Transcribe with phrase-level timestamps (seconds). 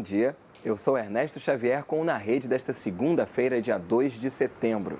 [0.00, 0.34] dia.
[0.64, 4.98] Eu sou Ernesto Xavier com o Na Rede desta segunda-feira, dia 2 de setembro.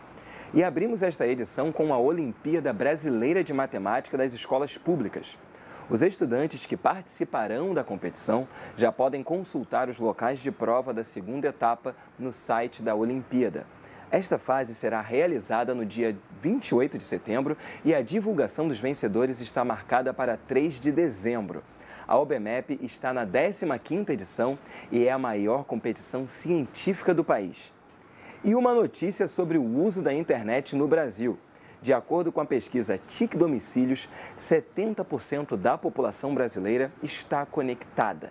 [0.52, 5.38] E abrimos esta edição com a Olimpíada Brasileira de Matemática das Escolas Públicas.
[5.88, 11.48] Os estudantes que participarão da competição já podem consultar os locais de prova da segunda
[11.48, 13.66] etapa no site da Olimpíada.
[14.10, 17.56] Esta fase será realizada no dia 28 de setembro
[17.86, 21.64] e a divulgação dos vencedores está marcada para 3 de dezembro.
[22.06, 24.58] A OBMEP está na 15ª edição
[24.92, 27.72] e é a maior competição científica do país.
[28.44, 31.38] E uma notícia sobre o uso da internet no Brasil.
[31.80, 34.06] De acordo com a pesquisa TIC Domicílios,
[34.38, 38.30] 70% da população brasileira está conectada.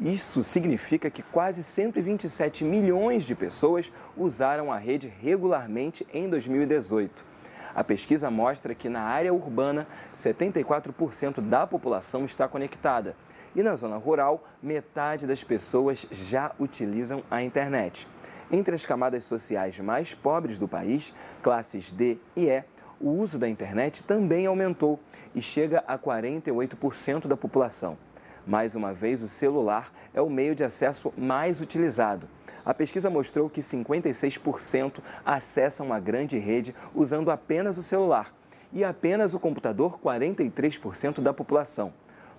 [0.00, 7.24] Isso significa que quase 127 milhões de pessoas usaram a rede regularmente em 2018.
[7.74, 13.16] A pesquisa mostra que na área urbana, 74% da população está conectada
[13.54, 18.06] e na zona rural, metade das pessoas já utilizam a internet.
[18.50, 22.64] Entre as camadas sociais mais pobres do país, classes D e E,
[23.00, 25.00] o uso da internet também aumentou
[25.34, 27.98] e chega a 48% da população.
[28.46, 32.28] Mais uma vez, o celular é o meio de acesso mais utilizado.
[32.64, 38.32] A pesquisa mostrou que 56% acessam a grande rede usando apenas o celular
[38.72, 41.92] e apenas o computador 43% da população.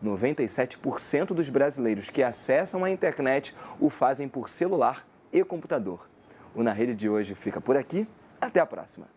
[0.04, 6.08] 97% dos brasileiros que acessam a internet o fazem por celular e computador.
[6.54, 8.08] O Na Rede de hoje fica por aqui.
[8.40, 9.08] Até a próxima.